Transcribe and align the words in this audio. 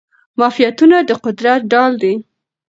معافیتونه 0.37 0.97
د 1.09 1.11
قدرت 1.23 1.61
ډال 1.71 1.91
دي. 2.03 2.13